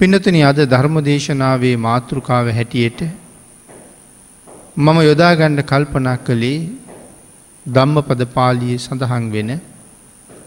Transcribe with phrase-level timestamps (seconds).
[0.00, 2.98] පිනතුන අද ධර්ම දේශනාවේ මාතෘකාව හැටියට
[4.76, 6.58] මම යොදාගණ්ඩ කල්පනා කළේ
[7.66, 9.50] ධම්ම පද පාලිය සඳහන් වෙන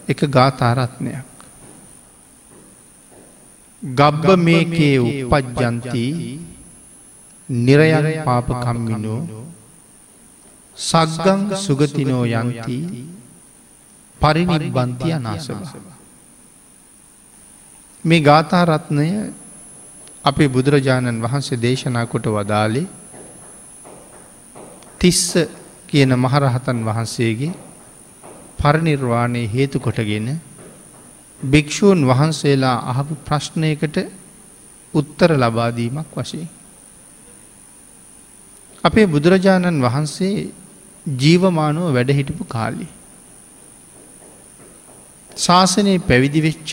[0.07, 1.25] එක ගාථාරත්නයක්.
[3.83, 6.05] ගබ්බ මේකේ උපජ්ජන්ති
[7.49, 9.21] නිරයන් පාපකම්මිනෝ
[10.77, 12.77] සක්ගං සුගතිනෝ යන්ති
[14.21, 15.59] පරිනිබ්බන්ති අනාසව.
[18.05, 19.33] මේ ගාථාරත්නය
[20.23, 22.87] අපේ බුදුරජාණන් වහන්සේ දේශනා කොට වදාලේ
[24.97, 25.25] තිස්ස
[25.87, 27.51] කියන මහරහතන් වහන්සේගේ
[28.57, 30.29] පරනිර්වාණය හේතු කොටගෙන
[31.41, 33.97] භික්‍ෂූන් වහන්සේලා අහපු ප්‍රශ්නයකට
[34.93, 36.47] උත්තර ලබාදීමක් වශයෙන්.
[38.83, 40.51] අපේ බුදුරජාණන් වහන්සේ
[41.05, 42.87] ජීවමානුව වැඩහිටපු කාලි.
[45.37, 46.71] ශාසනයේ පැවිදි වෙච්ච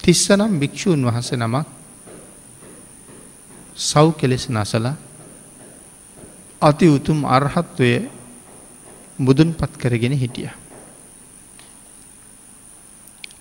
[0.00, 1.66] තිස්සනම් භික්‍ෂූන් වහස නමක්
[3.78, 4.96] සව් කෙලෙස් නසලා
[6.62, 7.90] අති උතුම් අර්හත්වය
[9.18, 10.50] බුදුන් පත් කරගෙන හිටිය.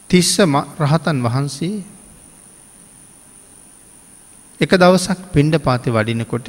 [0.07, 0.39] තිස්ස
[0.79, 1.83] රහතන් වහන්සේ
[4.61, 6.47] එක දවසක් පිණ්ඩ පාති වඩිනකොට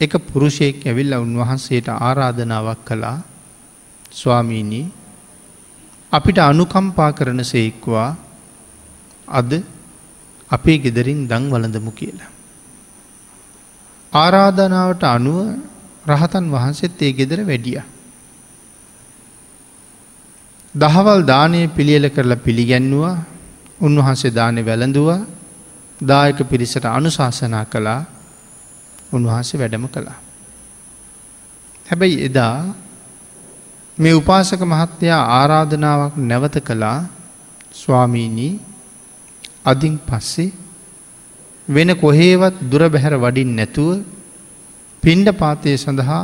[0.00, 3.18] එක පුරුෂයෙක් ඇවිල්ල උන්වහන්සේට ආරාධනාවක් කළා
[4.12, 5.03] ස්වාමීනී
[6.14, 8.10] අපිට අනුකම්පා කරන සේක්වා
[9.30, 9.50] අද
[10.50, 12.30] අපේ ගෙදරින් දං වලඳමු කියලා.
[14.12, 15.38] ආරාධනාවට අනුව
[16.06, 17.82] රහතන් වහන්සේත් ඒ ගෙදර වැඩිය.
[20.74, 23.14] දහවල් දානය පිළියල කරලා පිළිගැන්නවා
[23.80, 25.20] උන්වහන්සේ දානය වැළඳවා
[26.00, 28.00] දායක පිරිසට අනුශාසනා කළා
[29.12, 30.18] උන්වහන්සේ වැඩම කළා.
[31.86, 32.56] හැබැයි එදා
[33.98, 36.98] මේ උපාසක මහත්තයා ආරාධනාවක් නැවත කළා
[37.72, 38.52] ස්වාමීණී
[39.64, 40.52] අදින් පස්සේ
[41.68, 44.02] වෙන කොහේවත් දුර බැහැර වඩින් නැතුව
[45.02, 46.22] පින්ඩ පාතය සඳහා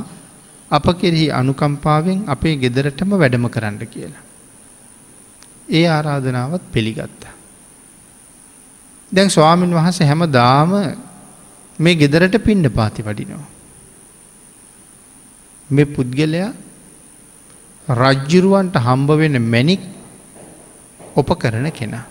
[0.70, 4.24] අප කෙරෙහි අනුකම්පාවෙන් අපේ ගෙදරටම වැඩම කරන්න කියලා.
[5.68, 7.22] ඒ ආරාධනාවත් පිළිගත්ත.
[9.12, 10.72] දැන් ස්වාමීන් වහස හැම දාම
[11.78, 13.48] මේ ගෙදරට පින්ඩ පාති වඩිනවා.
[15.70, 16.50] මේ පුද්ගලයා
[17.92, 19.80] රජ්ජුරුවන්ට හම්බ වෙන මැනික්
[21.16, 22.04] ඔප කරන කෙනා.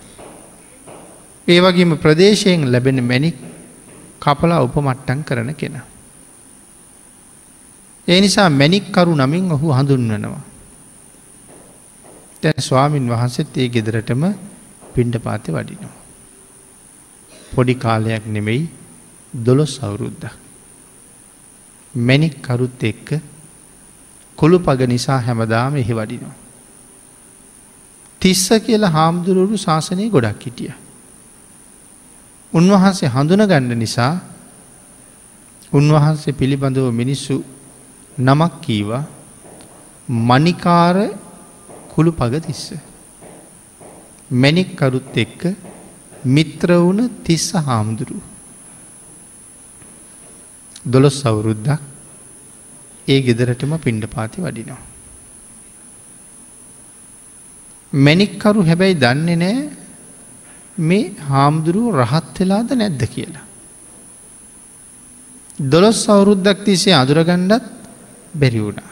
[1.47, 3.37] ඒ වගේම ප්‍රදේශයෙන් ලැබෙන මැනික්
[4.19, 5.85] කපලා උපමට්ටන් කරන කෙනා.
[8.07, 10.41] ඒ නිසා මැනික්කරු නමින් ඔහු හඳුන්වනවා.
[12.41, 14.23] තැ ස්වාමීන් වහන්සේත් ඒ ගෙදරටම
[14.93, 15.95] පිණ්ඩ පාති වඩිනවා.
[17.53, 18.69] පොඩි කාලයක් නෙමෙයි
[19.33, 20.23] දොළොස් අවුරුද්ද.
[21.93, 23.07] මැනික් කරුත් එක්ක
[24.39, 26.35] කොළු පග නිසා හැමදාම එහි වඩිනවා.
[28.21, 30.73] තිස්ස කියලා හාමුදුරුවරු ශාසනය ගොඩක් හිටිය.
[32.53, 34.13] උන්වහන්සේ හඳුන ගණ්ඩ නිසා
[35.73, 37.35] උන්වහන්සේ පිළිබඳව මිනිස්සු
[38.17, 39.03] නමක් කීවා
[40.27, 40.97] මනිකාර
[41.89, 42.65] කුළු පග තිස්ස.
[44.31, 45.41] මැනික්කරුත් එක්ක
[46.27, 48.21] මිත්‍ර වුණ තිස්ස හාමුදුරුව.
[50.85, 51.81] දොළොස් අවුරුද්දක්
[53.09, 54.81] ඒ ගෙදරටම පිණ්ඩ පාති වඩිනවා.
[57.93, 59.59] මැනික්කරු හැබැයි දන්නේ නෑ
[60.77, 63.45] මේ හාමුදුරුව රහත් වෙලාද නැද්ද කියලා.
[65.63, 67.65] දොළොස් අවුරුද්දක් තිසේ අදුරගණ්ඩත්
[68.33, 68.91] බැරි වුණා.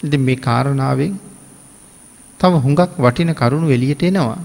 [0.00, 1.12] ඉති මේ කාරණාවෙන්
[2.40, 4.40] තම හුඟක් වටින කරුණු එලියට එනවා.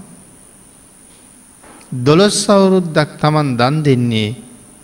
[2.00, 4.36] දොළොස් අවුරුද්දක් තමන් දන් දෙන්නේ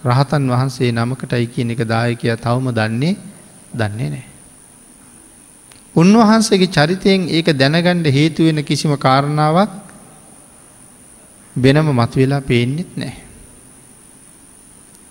[0.04, 3.33] රහතන් වහන්සේ නමකටයි කියන එක දායකයා තවම දන්නේ
[3.74, 4.26] දන්නේ නෑ.
[5.94, 9.72] උන්වහන්සේගේ චරිතයෙන් ඒක දැනගණ්ඩ හේතුවෙන කිසිම කාරණාවක්
[11.56, 13.14] වෙනම මතුවෙලා පේන්නෙත් නෑ.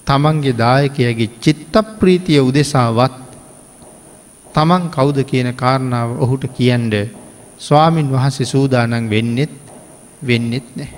[0.07, 3.19] තමන්ගේ දායකයගේ චිත්ත ප්‍රීතිය උදෙසාවත්
[4.47, 6.94] තමන් කවුද කියන කාරණාව ඔහුට කියන්ඩ
[7.59, 9.53] ස්වාමින් වහන්සේ සූදානන් වෙන්නෙත්
[10.22, 10.91] වෙන්නෙත් නෑ.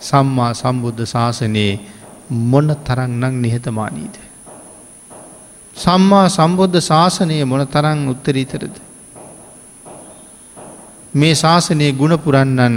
[0.00, 1.80] සම්මා සම්බුද්ධ ශාසනයේ
[2.30, 4.29] මොන තරන්නක් නිහතමානීද.
[5.80, 8.74] සම්මා සම්බුද්ධ ශාසනය මොන තරං උත්තරීතරද.
[11.12, 12.74] මේ ශාසනයේ ගුණ පුරන්නන්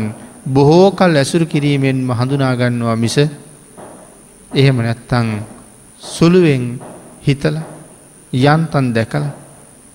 [0.48, 3.18] බොහෝ කල් ඇසුරු කිරීමෙන්ම හඳුනාගන්නවා මිස
[4.52, 5.28] එහෙම නැත්තං
[6.02, 6.64] සුළුවෙන්
[7.22, 7.58] හිතල
[8.34, 9.26] යන්තන් දැකල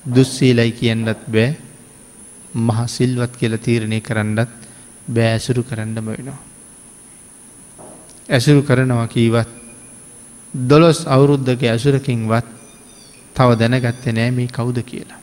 [0.05, 1.49] දුස්සීලයි කියන්නත් බෑ
[2.57, 4.51] මහ සිල්වත් කියල තීරණය කරන්නත්
[5.09, 6.39] බෑ ඇසුරු කරන්නම වෙනවා.
[8.29, 9.51] ඇසුරු කරනවා කීවත්
[10.55, 12.58] දොළොස් අවුරුද්ධක ඇසුරකින්වත්
[13.39, 15.21] තව දැනගත්තේ නෑ මේ කවුද කියලා.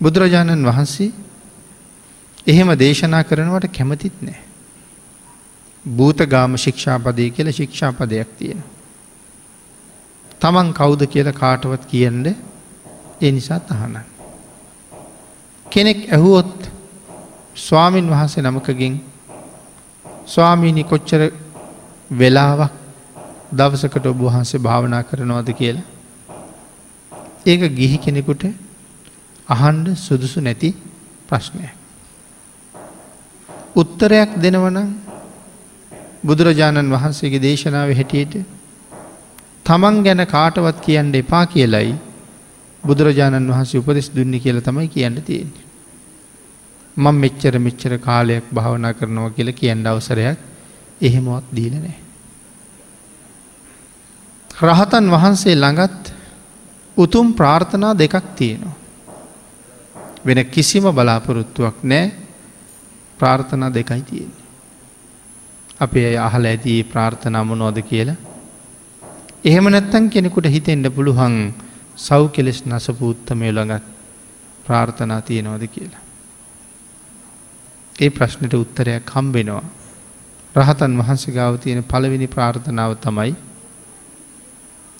[0.00, 1.12] බුදුරජාණන් වහන්සේ
[2.46, 4.40] එහෙම දේශනා කරනවට කැමතිත් නෑ.
[5.84, 8.60] භූතගාම ශික්ෂාපදය කියල ශික්ෂාපදයක් තියෙන.
[10.40, 13.98] තමන් කවුද කියල කාටවත් කියන්න ඒ නිසා තහනන්.
[15.66, 16.70] කෙනෙක් ඇහුවොත්
[17.56, 18.94] ස්වාමීන් වහන්සේ නමකගින්
[20.26, 21.22] ස්වාමීණි කොච්චර
[22.10, 22.85] වෙලාවක්
[23.50, 25.84] දවසකට ඔබ වහන්සේ භාවනා කරනවාද කියලා.
[27.46, 28.44] ඒක ගිහි කෙනෙකුට
[29.48, 30.74] අහන්ඩ සුදුසු නැති
[31.28, 31.68] ප්‍රශ්නය.
[33.76, 34.88] උත්තරයක් දෙනවනම්
[36.24, 38.34] බුදුරජාණන් වහන්සේගේ දේශනාව හැටියට
[39.66, 41.94] තමන් ගැන කාටවත් කියන්න එපා කියලයි
[42.84, 45.66] බුදුරජාණන් වහන්සේ උපදෙස් දුන්නේ කියල තමයි කියන්න තියෙන්නේ.
[46.96, 50.38] මං මෙච්චර මෙච්චර කාලයක් භාවනා කරනවා කියල කියන්න අවසරයක්
[51.00, 52.05] එහෙමවත් දීල නෑ.
[54.56, 56.12] රහතන් වහන්සේ ළඟත්
[56.96, 58.76] උතුම් ප්‍රාර්ථනා දෙකක් තියෙනවා.
[60.26, 62.12] වෙන කිසිම බලාපොරොත්තුවක් නෑ
[63.20, 64.44] ප්‍රාර්ථනා දෙකයි තියෙන්නේ.
[65.80, 68.16] අපේ අය අහල ඇති ප්‍රාර්ථනා මොනෝද කියලා.
[69.44, 71.54] එහෙම නැත්තන් කෙනෙකුට හිතෙන්ට පුළුවන්
[71.96, 73.84] සව් කෙලෙස් නසපූත්තමය ළඟත්
[74.66, 76.02] ප්‍රාර්ථනා තියෙනවද කියලා.
[77.96, 79.64] ඒ ප්‍රශ්නයට උත්තරයක් හම්බෙනවා.
[80.54, 83.36] රහතන් වහන්සේ ගාව තියෙන පළවෙනි ප්‍රාර්ථනාව තමයි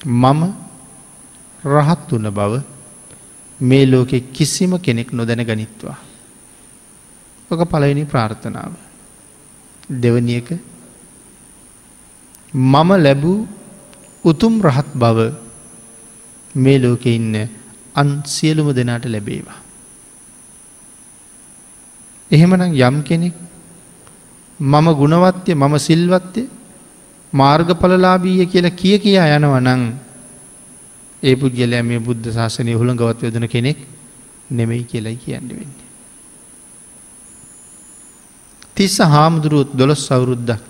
[0.06, 0.40] මම
[1.64, 2.62] රහත් වන බව
[3.60, 5.98] මේ ලෝකෙ කිසිම කෙනෙක් නොදැන ගනිත්වා.
[7.50, 8.72] ඕක පළවෙනි ප්‍රාර්ථනාව.
[9.90, 10.48] දෙවනි එක
[12.54, 13.46] මම ලැබූ
[14.24, 15.18] උතුම් රහත් බව
[16.54, 17.48] මේ ලෝකෙ ඉන්න
[17.94, 19.58] අන් සියලුම දෙනාට ලැබේවා.
[22.30, 23.34] එහෙමනම් යම් කෙනෙක්
[24.60, 26.42] මම ගුණවත්ය මම සිල්වත්ය
[27.32, 29.82] මාර්ගඵලලාබීය කියලා කිය කියා යනවනං
[31.22, 33.78] ඒ පුද්ගලයා මේ බුද්ධ ශාසනය හුළඟවත් යොදන කෙනෙක්
[34.50, 35.86] නෙමෙයි කියලයි කියන්න වෙන්නේ.
[38.74, 40.60] තිස්ස හාමුදුරුවත් දොළොස් සවුරුද්දක්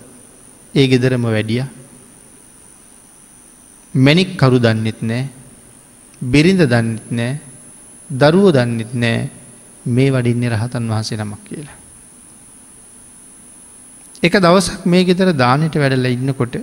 [0.73, 1.63] ඒ ගෙදරම වැඩිය
[3.93, 5.29] මැනික් කරු දන්නෙත් නෑ
[6.21, 7.33] බිරිඳ දන්නෙත් නෑ
[8.09, 9.29] දරුවෝ දන්නෙත් නෑ
[9.85, 11.86] මේ වඩින්නේ රහතන් වහන්සේ නමක් කියලා.
[14.23, 16.55] එක දවසක් මේ ගෙතර දානට වැඩල ඉන්නකොට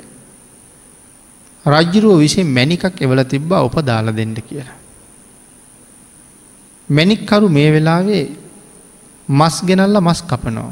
[1.65, 4.79] රජ්ජුරුව විසින් මැනිකක් එවල තිබ්බා ඔප දාල දෙන්න කියලා.
[6.89, 8.25] මැනික්කරු මේ වෙලාවේ
[9.29, 10.71] මස් ගෙනල්ල මස් කපනෝ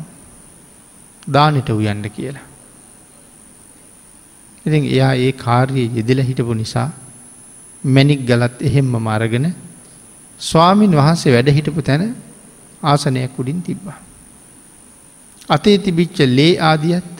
[1.28, 2.46] දානට උයන්ඩ කියලා.
[4.66, 6.90] ඉතින් එයා ඒ කාර්යය යෙදල හිටපු නිසා
[7.84, 9.54] මැනික් ගලත් එහෙම්ම මරගෙන
[10.40, 12.14] ස්වාමීන් වහන්සේ වැඩ හිටපු තැන
[12.82, 13.98] ආසනයක් උඩින් තිබ්බා.
[15.48, 17.10] අතේ තිබිච්ච ලේ ආදියත්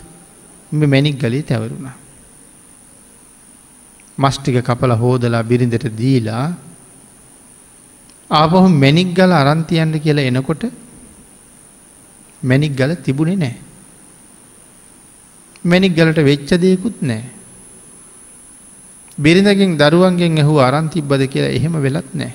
[0.73, 1.97] මෙ මැනික් ගලේ තැවරුණා.
[4.19, 6.55] මස්ටික කපල හෝදලා බිරිඳට දීලා
[8.31, 10.63] ආපහු මැනික් ගල අරන්තියන්ට කියලා එනකොට
[12.43, 13.57] මැනික් ගල තිබුණේ නෑ.
[15.65, 17.23] මැනික් ගලට වෙච්චදයකුත් නෑ.
[19.19, 22.33] බිරිඳගෙන් දරුවන්ගෙන් ඇහු අරන්තිබ්බද කියලා එහෙම වෙලත් නෑ.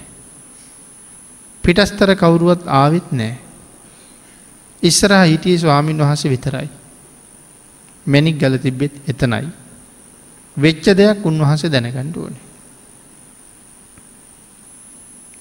[1.63, 3.46] පිටස්තර කවුරුවත් ආවිත් නෑ.
[4.83, 6.69] ඉස්සරහ හිටිය ස්වාමීන් වහස විතරයි.
[8.05, 9.47] මැනික් ගල තිබ්බෙත් එතනයි.
[10.57, 12.43] වෙච්ච දෙයක් උන්වහන්සේ දැනගණ්ඩ ඕනේ.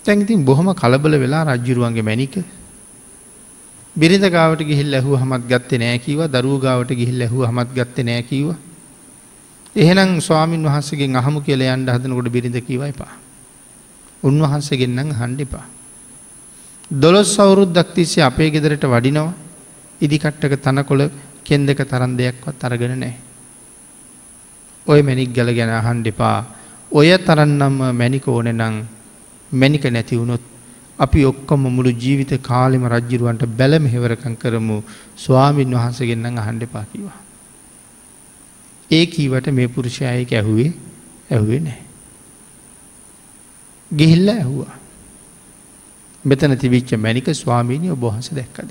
[0.04, 2.34] තැන්ඉතින් බොහොම කලබල වෙලා රජ්ජුරුවන්ගේ මැනික
[3.96, 8.48] බිරිඳ ගාවට ගිහිල් ඇහු හමත් ගත්තේ නෑකිව දරුව ගාවට ගිහිල් ඇහු හමත් ගත්ත නෑකිව
[9.76, 13.12] එහෙනම් ස්වාමීන් වහන්සගේ අහමු කියල යන්ට හදනකොට බිරිඳ කිවයි පා
[14.22, 15.66] උන්වහන්සේගෙන්න්න හන්ඩිපා
[16.90, 19.34] දොළොස් සවුරුද්දක් තිස්සේ අපේ ගෙදරට වඩිනවා
[20.00, 21.10] ඉදිකට්ටක තනකොළ
[21.44, 23.14] කෙන්දක තරන් දෙයක්වත් අරගෙන නෑ.
[24.86, 26.46] ඔය මැනික් ගල ගැන අහන්ඩිපා
[26.92, 28.76] ඔය තරන්නම්ම මැනික ඕන නං
[29.52, 30.44] මැනික නැති වුණොත්
[30.98, 34.78] අපි ඔක්කොම මුළු ජීවිත කාලෙම රජ්ජිරුවන්ට බැලම හෙවරකං කරමු
[35.16, 37.18] ස්වාමීන් වහන්සගෙන්න්න අහන්ඩපා කිවා.
[38.90, 40.72] ඒ කීවට මේ පුරුෂයයක ඇහුවේ
[41.30, 41.80] ඇහුවේ නෑ.
[43.90, 44.85] ගිහිල්ල ඇහුවා.
[46.26, 48.70] මෙතන තිවිච්ච මැනික ස්වාමීනය ඔබහන්ස දැක්කද.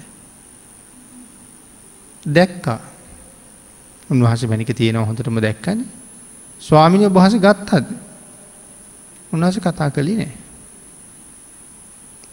[2.23, 2.79] දැක්කා
[4.09, 5.85] උන්වහස මැනික තියෙන හොඳටම දැක්කන
[6.61, 7.85] ස්වාමිනය ඔබහස ගත්තද
[9.31, 10.31] උන්හස කතා කළි නෑ.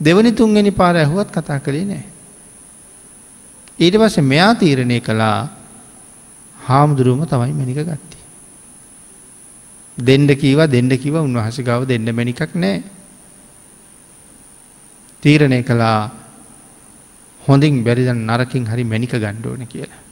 [0.00, 2.04] දෙවනි තුන්ගනි පාර ඇහුවත් කතා කළේ නෑ.
[3.78, 5.48] ඊට පස්ස මෙයා තීරණය කළා
[6.56, 8.18] හාමුදුරුවම තමයි මැනික ගත්ති.
[9.98, 12.82] දෙන්ඩ කීව දෙන්ඩ කිව උන්වහස ගව දෙන්න මැනිකක් නෑ
[15.22, 16.10] තීරණය කළා
[17.40, 20.02] හොඳින් බැරිදන් නරකින් හරි මැනික ගණ්ඩෝන කියලා.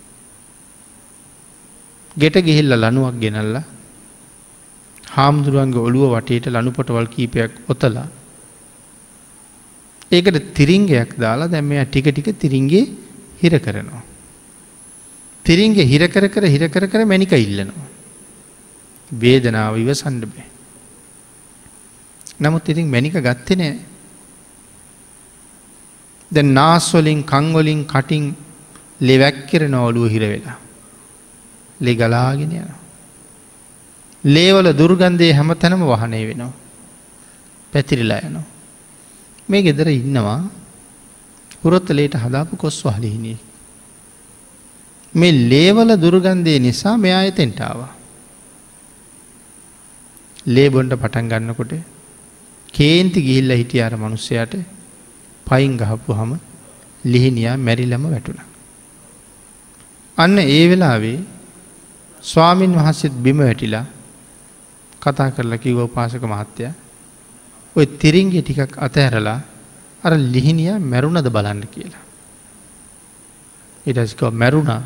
[2.16, 3.56] ගෙට ගිහිල්ල ලනුවක් ගෙනල්ල
[5.06, 8.08] හාමුදුරුවන්ගේ ඔළුව වටේට ලනුපොටවල් කීපයක් ඔතලා.
[10.10, 12.84] ඒකට තිරිංගයක් දාලා දැම්මය ටික ටික තිරින්ගේ
[13.42, 14.02] හිර කරනවා.
[15.44, 17.88] තිරින්ගේ හිරකර කර හිරකර කර මැනික ඉල්ලනවා.
[19.12, 20.48] වේදනාව ඉව සණ්ඩ බෑ.
[22.40, 23.89] නමුත් ඉතින් මැනික ගත්තෙ නෑ.
[26.32, 28.36] ද නාස්වලින් කංවලින් කටින්
[29.00, 30.58] ලෙවැක්කෙරන ඔලුව හිරවෙලා.
[31.80, 32.70] ලෙ ගලාගෙන යන.
[34.24, 36.52] ලේවල දුර්ගන්ධය හැම තැනම වහනය වෙනවා.
[37.72, 38.46] පැතිරිලා යනවා.
[39.48, 40.40] මේ ගෙදර ඉන්නවා
[41.62, 43.38] පුරොත්තලේට හදාපු කොස් වහලිහිනිය.
[45.14, 47.92] මේ ලේවල දුර්ගන්ධය නිසා මෙයා එතෙන්ටාවා.
[50.46, 51.72] ලේබොන්ට පටන් ගන්නකොට
[52.74, 54.54] කේන්ති ගිහිල්ල හිටිය අර මනුස්සයට
[55.50, 56.32] පයින් ගහපු හම
[57.04, 58.40] ලිහිනියා මැරිලම වැටුණ.
[60.18, 61.18] අන්න ඒ වෙලාවේ
[62.24, 63.86] ස්වාමීන් වහන්සේත් බිම වැටිලා
[65.02, 66.70] කතා කරලා කිව්ව උපාසක මහත්තය
[67.76, 69.40] ඔය තිරින්ගේ ටිකක් අතඇරලා
[70.04, 72.04] අර ලිහිනිය මැරුණද බලන්න කියලා.
[73.86, 74.82] ඉටස්ක මැරුණා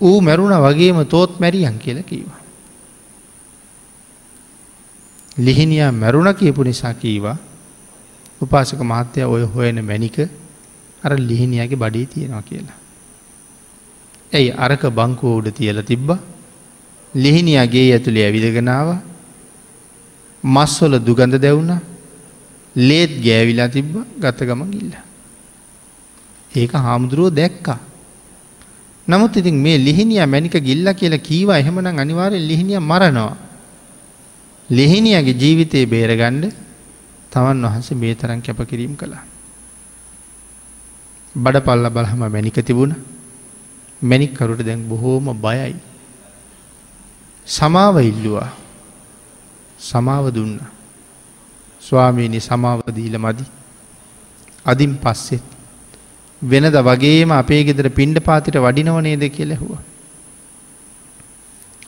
[0.00, 2.40] ඌ මැරුණ වගේම තෝත් මැරියන් කියලා කීවා.
[5.38, 7.36] ලිහිනියා මැරුණ කියපු නිසා කීවා
[8.42, 10.18] උපාසක මහත්තය ඔය හොයන මැනික
[11.04, 12.78] අර ලිහිනියගේ බඩේ තියෙනවා කියලා.
[14.32, 16.08] ඇයි අරක බංකුව උඩ තියල තිබ්බ
[17.14, 18.88] ලිහිනියගේ ඇතුළේ ඇවිදගෙනාව
[20.44, 21.72] මස්වල දුගඳ දැවුණ
[22.76, 24.92] ලේත් ගෑවිලා තිබ්බ ගත ගම ගිල්ල.
[26.52, 27.78] ඒක හාමුදුරුවෝ දැක්කා.
[29.08, 33.36] නමුත් ඉතින් මේ ලිහිනිය මැනික ගිල්ල කියලා කීවා එහෙමන අනිවාරෙන් ලිහිනිය මරනවා.
[34.70, 36.52] ලිහිනියගේ ජීවිතයේ බේරගණ්ඩ
[37.32, 39.24] තමන් වහන්සේ මේ තරන් කැපකිරීම් කළා.
[41.34, 42.92] බඩ පල්ල බලහම මැනික තිබුණ
[44.02, 45.74] මැනික්කරුට දැන් බොහෝම බයයි.
[47.46, 48.50] සමාව ඉල්ලුවා
[49.78, 50.58] සමාව දුන්න.
[51.82, 53.44] ස්වාමීනි සමාවදීල මදි.
[54.66, 55.42] අදින් පස්සෙත්.
[56.42, 59.72] වෙනද වගේම අපේ ගෙදර පිණ්ඩ පාතිට වඩිනවනේද කියලෙහුව.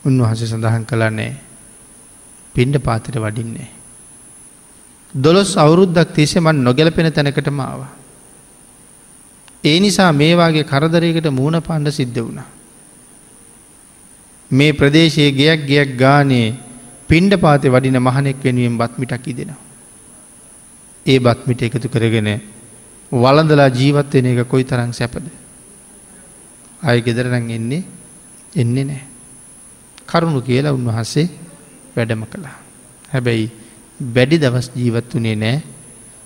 [0.05, 1.33] උන්වහස සඳහන් කළන්නේ
[2.55, 3.74] පිණ්ඩ පාතිට වඩින්නේ.
[5.15, 7.91] දොළොස් අවුරුද්දක් තිසෙමන් නොගැලපෙන තැනකටම ආවා.
[9.63, 12.41] ඒ නිසා මේවාගේ කරදරයකට මූුණ පාණ්ඩ සිද්ධ වුණ.
[14.51, 16.55] මේ ප්‍රදේශයේ ගයක් ගයක් ගානේ
[17.07, 19.61] පින්ඩ පාතය වඩින මහනෙක් වෙනුවෙන් බත්මිටක් ඉදෙනවා.
[21.05, 22.29] ඒ බත්මිට එකතු කරගෙන
[23.11, 25.25] වලඳලා ජීවත් වෙන එක කොයි තරං සැපද.
[26.81, 27.83] අය ගෙදරනං එන්නේ
[28.53, 29.03] එන්නේ නෑ.
[30.05, 31.29] කරුණු කියලා උන්වහන්සේ
[31.95, 32.57] වැඩම කළා.
[33.11, 33.64] හැබැයි
[33.99, 35.63] වැඩි දවස් ජීවත් වනේ නෑ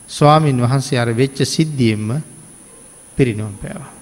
[0.10, 2.22] ස්වාමීන් වහන්සේ අර වෙච්ච සිද්ධියෙන්ම
[3.18, 3.94] පිරිනොම් පෑවා.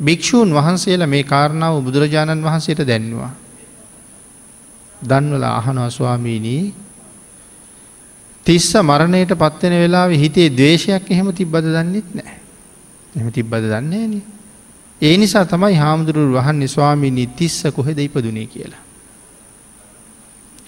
[0.00, 3.32] භික්‍ෂූන් වහන්සේලා මේ කාරණාව බුදුරජාණන් වහන්සේට දැන්වා.
[5.02, 6.74] දන්වල අහනවා ස්වාමීනී
[8.46, 12.34] තිස්ස මරණයට පත්වෙන වෙලා හිතේ දේශයක් එහෙම තිබ්බද දන්නෙත් නෑ.
[13.14, 14.22] එම තිබ්බද දන්නේ න.
[15.00, 18.87] ඒ නිසා තමයි හාමුදුරුව වහන්නේ ස්වාමීනී තිස්ස කොහෙද ඉපදුනේ කියලා.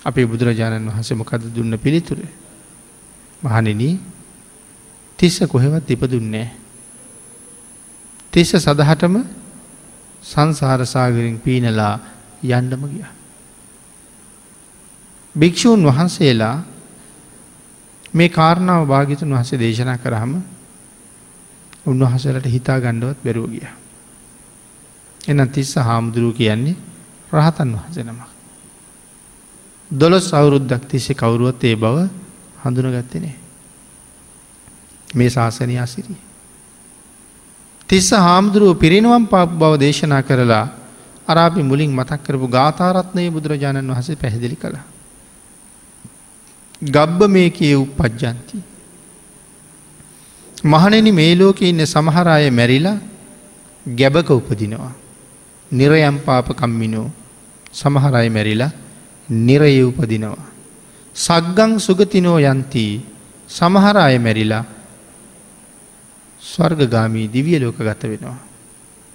[0.05, 2.19] අපේ බුදුරජාණන් වහස මොකද දුන්න පිළිතුර.
[3.43, 3.99] මහනිනී
[5.19, 6.49] තිස්ස කොහෙවත් ඉපදුන්නේ.
[8.33, 9.15] තිස්ස සදහටම
[10.23, 11.95] සංසාරසාගරින් පීනලා
[12.43, 13.05] යන්ඩම ගිය.
[15.35, 16.57] භික්‍ෂූන් වහන්සේලා
[18.15, 20.33] මේ කාරණාව භාගිතුන් වහසේ දේශනා කරහම
[21.87, 23.69] උන්වහසලට හිතා ගණ්ඩුවත් බැරුව ගිය.
[25.21, 26.77] එන තිස්ස හාමුදුරුව කියන්නේ
[27.33, 28.30] රහතන් වහස නමක්.
[29.91, 32.09] දොළොස් අවුරුද්දක් තිස්සේ කවුරුවත් ඒ බව
[32.63, 33.35] හඳුනගත්තනේ.
[35.09, 36.15] මේ ශාසනය අසිරි.
[37.89, 40.67] තිස්ස හාමුදුරුව පිරිනුවම් පාප බව දේශනා කරලා
[41.29, 44.85] අරාපි මුලින් මතක් කරපු ගාථාරත්නය බුදුරජාණන් වහසේ පැහැදිලි කළා.
[46.83, 48.57] ගබ්බ මේ කිය උපපජ්ජන්ති.
[50.65, 52.99] මහනෙනි මේ ලෝක ඉන්න සමහරය මැරිලා
[53.87, 54.93] ගැබක උපදිනවා.
[55.71, 57.09] නිරයම් පාපකම්මිනෝ
[57.73, 58.73] සමහරය මැරිලා
[59.31, 60.51] නිරය උපදිනවා.
[61.17, 62.85] සග්ගං සුගතිනෝ යන්ති
[63.49, 64.65] සමහර අය මැරිලා
[66.43, 68.39] ස්වර්ගගාමී දිවිය ලෝක ගත වෙනවා.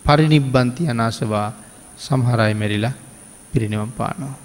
[0.05, 1.53] පරිනිබ්බන්ති අනාසවා
[1.97, 2.93] සමහරය මැරිලා
[3.51, 4.35] පිරිනිවම් පානවා.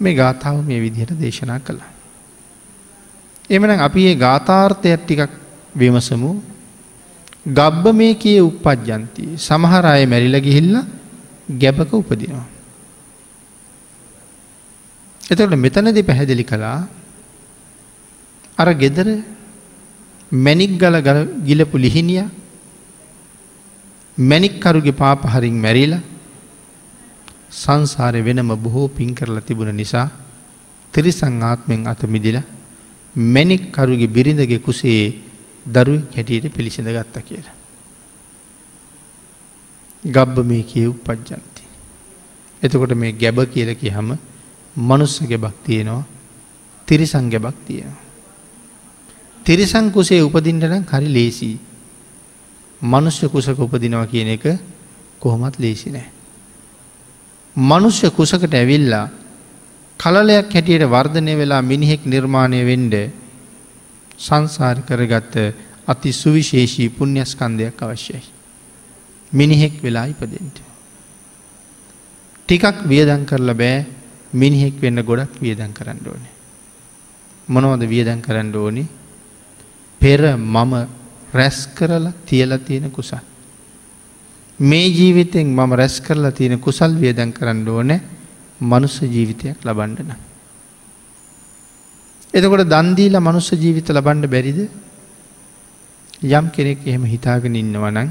[0.00, 1.90] මේ ගාථාව මේ විදිහට දේශනා කළා.
[3.50, 5.32] එමන අපි ඒ ගාථාර්ථයක් ටිකක්
[5.76, 6.30] විමසමු
[7.48, 10.74] ගබ්බ මේ කිය උපපජ්ජන්ති සමහර අය මැරිල ගිහිල්ල
[11.58, 12.51] ගැබක උපදිනවා.
[15.22, 16.78] එතකට මෙතනදි පැහැදිලි කළා
[18.58, 19.08] අර ගෙදර
[20.32, 20.96] මැනික් ගල
[21.44, 22.24] ගිලපු ලිහිනිය
[24.18, 26.02] මැනික්කරුගේ පාපහරින් මැරිලා
[27.52, 30.08] සංසාරය වෙනම බොහෝ පින් කරලා තිබුණ නිසා
[30.94, 32.38] තිරිසං ආත්මෙන් අත මිදිල
[33.16, 35.02] මැනික්කරුගේ බිරිඳගේ කුසේ
[35.66, 37.56] දරු හැටියට පිළිසිඳ ගත්ත කියලා.
[40.04, 41.62] ගබ්බ මේ කිය උපද්ජන්ති.
[42.62, 44.18] එතකොට මේ ගැබ කියල කියහම
[44.76, 46.04] මනුස්ස ගැබක් තියෙනවා
[46.88, 48.00] තිරිසං ගැබක් තියෙනවා.
[49.46, 51.58] තිරිසංකුසේ උපදින්ටනම් හරි ලේසී.
[52.82, 54.44] මනුෂ්‍ය කුසක උපදිනවා කියන එක
[55.20, 56.08] කොහොමත් ලේසි නෑ.
[57.56, 59.06] මනුෂ්‍ය කුසකට ඇවිල්ලා
[60.00, 62.94] කලලයක් හැටියට වර්ධනය වෙලා මිනිහෙක් නිර්මාණය වෙන්ඩ
[64.18, 65.34] සංසාර කරගත්ත
[65.86, 68.22] අති සුවිශේෂී පුුණ්‍යස්කන්දයක් අවශ්‍යයි.
[69.32, 70.56] මිනිහෙක් වෙලා ඉපදෙන්ට.
[72.48, 74.01] ටිකක් වියදන් කරලා බෑ
[74.32, 76.32] මිනිහෙක් වෙන්න ගොඩක් වියදන් කරන්න ඕනේ.
[77.48, 78.84] මොනවද වියදන් කරන්න ඕනි
[80.00, 80.72] පෙර මම
[81.32, 83.20] රැස් කරලා තියල තියෙන කුසල්.
[84.58, 88.00] මේ ජීවිතෙන් මම රැස් කරලා තියෙන කුසල් වියදන් කරන්න ඕනෑ
[88.60, 90.12] මනුස්ස ජීවිතයක් ලබන්ඩන.
[92.34, 94.60] එතකොට දන්දීල මනුස්ස ජීවිත ලබන්ඩ බැරිද
[96.22, 98.08] යම් කෙනෙක් එහෙම හිතාගෙන ඉන්නවනං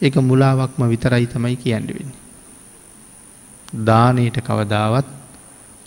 [0.00, 2.22] එක මුලාවක්ම විතරයි තමයි කියන්න වෙන්නේ.
[3.82, 5.06] දානයට කවදාවත්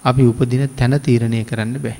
[0.04, 1.98] අපි උපදින තැන තීරණය කරන්න බෑ.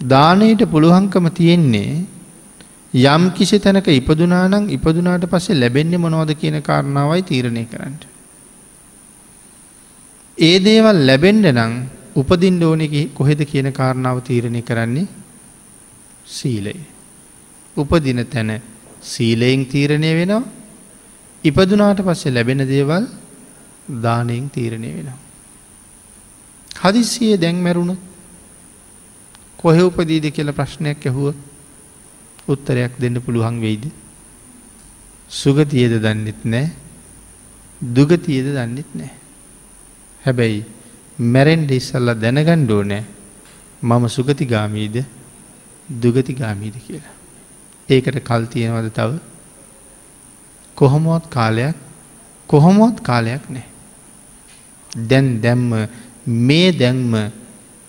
[0.00, 2.04] දානයට පුළුවන්කම තියෙන්නේ
[2.94, 7.96] යම් කිසි තැනක ඉපදුනානං ඉපදුනාට පස්සේ ලැබෙන්නේ මොනවද කියන කාරණාවයි තීරණය කරන්න.
[10.38, 11.74] ඒ දේවල් ලැබෙන්ඩ නං
[12.14, 15.08] උපදින්ඩ ඕනෙක කොහෙද කියන කාරණාව තීරණය කරන්නේ
[16.26, 16.80] සීලයි.
[17.76, 18.62] උපදින තැන
[19.02, 20.42] සීලයෙන් තීරණය වෙනවා
[21.44, 23.04] ඉපදුනාට පස්සේ ලැබෙන දේවල්
[24.02, 25.25] දානයෙන් තීරණය වෙනවා.
[26.80, 27.96] හදිස්සියේ දැන් මැරුණු
[29.58, 31.34] කොහෙ උපදීද කියල ප්‍රශ්නයක් ඇහුව
[32.48, 33.84] උත්තරයක් දෙන්න පුළුවන් වෙයිද.
[35.30, 36.66] සුගතියද දන්නෙත් නෑ
[37.80, 39.12] දුගතියද දන්නෙත් නෑ.
[40.22, 40.64] හැබැයි
[41.18, 43.04] මැරෙන්ඩ ඉස්සල්ල දැනගණ්ඩෝ නෑ
[43.82, 44.96] මම සුගතිගාමීද
[46.02, 47.14] දුගතිගාමීද කියලා.
[47.88, 49.10] ඒකට කල් තියෙනවද තව
[50.76, 51.76] කොහොමොත් කාලයක්
[52.48, 53.66] කොහොමොත් කාලයක් නෑ.
[54.90, 55.70] දැන් දැම්ම
[56.26, 57.32] මේ දැන්ම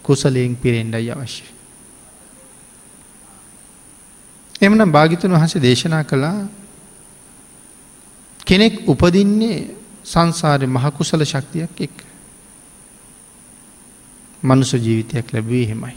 [0.06, 1.43] කුසලයෙන් පිරෙන්ඩයි අවශ්‍ය.
[4.62, 6.47] එමන භාගිතුන් වහස දේශනා කළා
[8.47, 9.67] කෙනෙක් උපදින්නේ
[10.04, 11.95] සංසාරය මහකුසල ශක්තියක් එක්.
[14.43, 15.95] මනුස ජීවිතයක් ලැබී හෙමයි.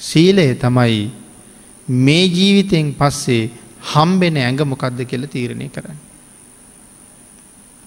[0.00, 1.10] සීලය තමයි
[1.88, 3.50] මේ ජීවිතයෙන් පස්සේ
[3.84, 5.98] හම්බෙන ඇඟ මොකක්ද කියල තීරණය කරන්න.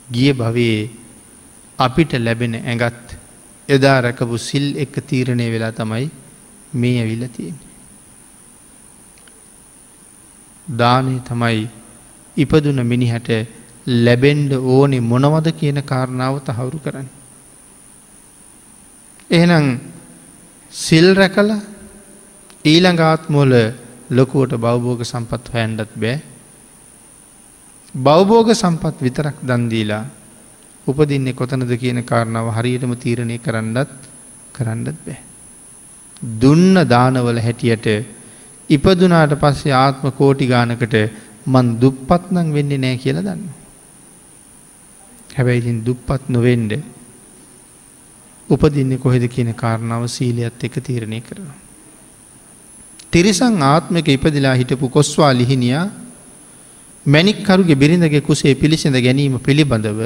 [0.07, 0.89] ගිය භවයේ
[1.79, 3.07] අපිට ලැබෙන ඇඟත්
[3.69, 6.05] එදා රැකපු සිල් එක තීරණය වෙලා තමයි
[6.73, 7.57] මේ ඇවිල්ල තියෙන.
[10.67, 11.61] දානය තමයි
[12.37, 13.29] ඉපදුන මිනිහට
[13.87, 17.07] ලැබෙන්ඩ ඕනෙ මොනවද කියන කාරණාව තහවුරු කරන්න.
[19.29, 19.65] එහෙනම්
[20.73, 21.49] සිල් රැකල
[22.65, 23.53] ඊළඟාත්මෝල
[24.09, 26.17] ලොකුවට බෞබෝග සම්පත් හොයන්ඩත් බෑ
[27.95, 30.05] බෞබෝග සම්පත් විතරක් දන්දීලා
[30.87, 33.91] උපදින්නේ කොතනද කියන කාරණාව හරියටම තීරණය කරන්නත්
[34.53, 35.19] කරන්නත් බෑ.
[36.35, 37.87] දුන්න දානවල හැටියට
[38.69, 40.95] ඉපදුනාට පස්සේ ආත්ම කෝටි ගානකට
[41.45, 43.43] මන් දුප්පත්නං වෙන්නේ නෑ කියල දන්න.
[45.29, 46.73] හැබැයිතින් දුප්පත් නොවෙන්ඩ
[48.49, 51.55] උපදින්නේ කොහෙද කියන කාරණාව සීලියත් එක තීරණය කරනවා.
[53.11, 55.85] තිරිසං ආත්මක ඉපදිලා හිටපු කොස්වා ලිහිනියා
[57.05, 60.01] මැනික්කරුගේ බිරිඳගේ කුසේ පිළිසිඳ ගැනීම පිළිබඳව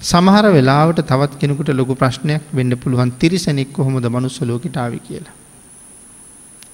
[0.00, 5.34] සමහර වෙලාවට තවත් කෙනෙකුට ලොකු ප්‍රශ්නයක් වෙන්න පුළුවන් තිරිසනෙක් කොහොමද මනුස්ස ලෝකටාව කියලා.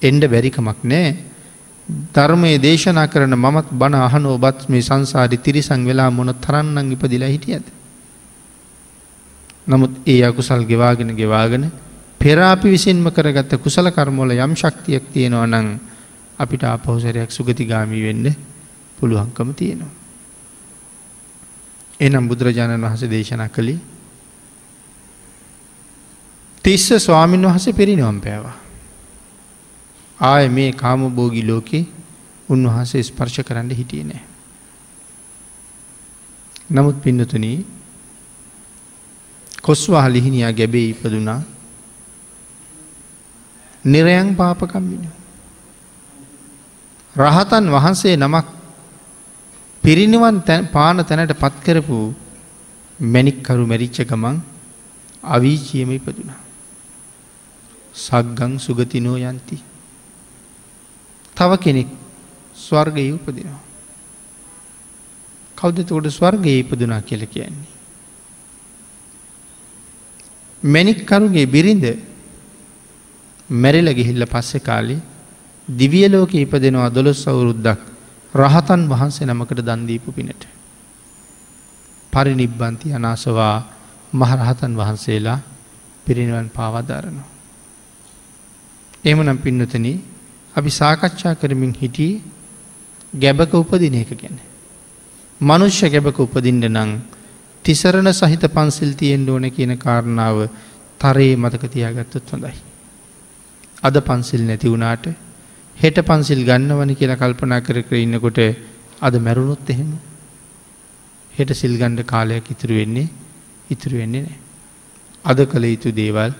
[0.01, 1.15] එන්ඩ බැරිකමක් නෑ
[2.13, 7.53] ධර්මය දේශනා කරන මමත් බණ අහන ඔබත් මේ සංසාරි තිරිසං වෙලා මොන තරන්නන් ඉපදිලා හිටිය
[7.53, 7.67] ඇද.
[9.67, 11.71] නමුත් ඒ අකුසල් ගෙවාගෙන ගෙවාගෙන
[12.19, 15.67] පෙරාපි විසින්ම කරගත්ත කුසල කර්මෝල යම් ශක්තියක් තියෙනවා නං
[16.37, 18.35] අපිට අපහුසරයක් සුගතිගාමී වෙන්න
[18.97, 20.00] පුළුවන්කම තියෙනවා.
[22.01, 23.79] එනම් බුදුරජාණන් වහස දේශනා කළේ
[26.65, 28.57] තිස්ස ස්වාමීන් වහස පිරිනිවම් පෑවා.
[30.19, 31.85] ආය මේ කාමබෝගි ලෝකේ
[32.49, 34.23] උන්වහන්සේ ස්පර්ශ කරන්න හිටිය නෑ.
[36.69, 37.57] නමුත් පින්නතුනී
[39.61, 41.41] කොස්වා ලිහිනියා ගැබේ ඉපදුනා
[43.85, 45.03] නිරයන් පාපකම්බින.
[47.15, 48.60] රහතන් වහන්සේ නමක්
[49.83, 50.37] පිරිනිවන්
[50.71, 51.97] පාන තැනට පත්කරපු
[52.99, 54.37] මැනික්කරු මැරිච්ච ගමන්
[55.23, 56.39] අවීචියම ඉපදුනා.
[57.95, 59.57] සක්ගං සුගතිනෝ යන්ති.
[61.35, 61.89] තව කෙනෙක්
[62.55, 63.59] ස්වර්ගය උපදිනවා.
[65.57, 67.69] කෞදතකොට ස්වර්ගය ඉපදුනා කියල කියන්නේ.
[70.63, 71.85] මැනික්කරුගේ බිරිඳ
[73.49, 74.97] මැරිල ගිහිල්ල පස්සෙ කාලි
[75.67, 77.90] දිවියලෝක ඉපදෙනවා දොළොස් අවුරුද්දක්
[78.33, 80.43] රහතන් වහන්සේ නමකට දන්දීපු පිනට.
[82.13, 83.55] පරිනිබ්බන්ති අනාසවා
[84.13, 85.39] මහරහතන් වහන්සේලා
[86.05, 87.27] පිරිනිවන් පාවදාරනවා.
[89.03, 89.87] එමනම් පින්නතන
[90.55, 92.21] අපි සාකච්ඡා කරමින් හිටියේ
[93.13, 94.37] ගැබක උපදින එක ගැන.
[95.41, 96.91] මනුෂ්‍ය ගැබක උපදින්ට නං
[97.65, 100.37] තිසරණ සහිත පන්සිල් තියෙන් ඕන කියන කාරණාව
[100.99, 102.55] තරයේ මතක තියාගත්තොත් හොඳයි.
[103.83, 105.05] අද පන්සිල් නැති වුණාට
[105.81, 108.39] හෙට පන්සිල් ගන්නවන කියලා කල්පනා කර කර ඉන්නකොට
[109.01, 109.91] අද මැරුණොත් එහෙම
[111.33, 113.09] හෙට සිල්ගණ්ඩ කාලයක් ඉතුරු වෙන්නේ
[113.69, 114.37] ඉතුරු වෙන්නේ නෑ.
[115.25, 116.33] අද කළ යුතු දේවල්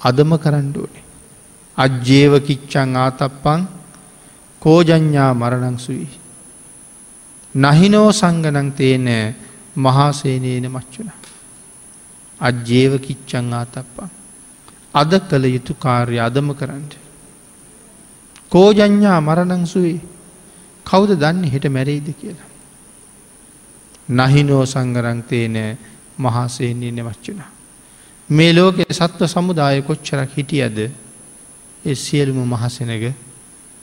[0.00, 1.04] අදම කරණ්ඩුවනේ.
[1.78, 3.66] අජ්ජේව කිච්චං ආතප්පං
[4.62, 6.08] කෝජඥා මරණංසුයි.
[7.54, 9.08] නහිනෝ සංගනං තේන
[9.76, 11.10] මහාසේනයන මච්චුන.
[12.40, 14.08] අජ්ජේව කිච්චං ආතප්පං.
[14.94, 17.07] අද කළ යුතු කාර්ය අදම කරන්නට.
[18.52, 19.98] කෝජඥා මරණංසුවේ
[20.86, 22.48] කවුද දන්න හෙට මැරෙයිද කියලා.
[24.08, 25.56] නහිනෝ සංගරංතේන
[26.18, 27.50] මහාසේනයන මච්චුනා.
[28.28, 33.14] මේ ලෝකෙ සත්ව සමුදාය කොච්චරක් හිටියද ඒ සියලුම මහසෙනග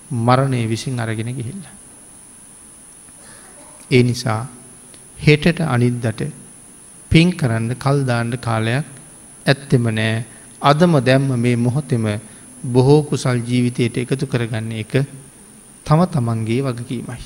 [0.09, 1.65] මරණය විසින් අරගෙන ගිහිල්ල.
[3.91, 4.41] ඒ නිසා
[5.19, 6.21] හෙටට අනිද්දට
[7.11, 8.85] පින් කරන්න කල්දාන්ඩ කාලයක්
[9.45, 10.25] ඇත්තෙම නෑ
[10.61, 12.05] අදම දැම්ම මේ මොහොතෙම
[12.65, 14.93] බොහෝ කුසල් ජීවිතයට එකතු කරගන්න එක
[15.85, 17.21] තම තමන්ගේ වගකීමයි.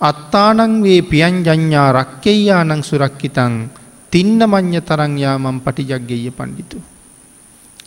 [0.00, 3.70] අත්තානං වේ පියන් ජඥා රක්කෙයානං සුරක්කිතං
[4.12, 6.78] තින්න මං්්‍ය තරංයා මම් පටිජක්ගෙය පණ්ඩිතු.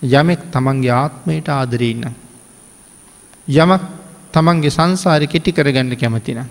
[0.03, 2.03] යමෙක් තමන්ගේ ආත්මයට ආදරීන්න.
[3.47, 3.83] යමක්
[4.31, 6.43] තමන්ගේ සංසාරි කෙටි කරගන්න කැමතින.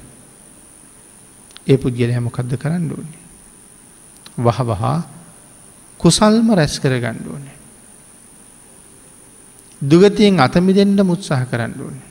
[1.62, 3.20] ඒ පුද්ගල හැමොකක්ද කරන්න ඕනේ.
[4.36, 5.02] වහ වහා
[6.00, 7.56] කුසල්ම රැස් කර ගණ්ඩ ඕනේ.
[9.85, 12.05] දුගතියෙන් අතමි දෙන්න මුත්සාහ කරන්න ඕනේ.